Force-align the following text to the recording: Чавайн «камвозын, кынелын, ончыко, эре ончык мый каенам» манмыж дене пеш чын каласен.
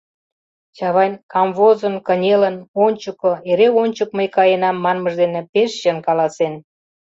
Чавайн 0.77 1.13
«камвозын, 1.31 1.95
кынелын, 2.07 2.55
ончыко, 2.85 3.31
эре 3.49 3.67
ончык 3.81 4.09
мый 4.17 4.27
каенам» 4.35 4.77
манмыж 4.83 5.13
дене 5.21 5.41
пеш 5.53 5.71
чын 5.81 5.97
каласен. 6.07 6.53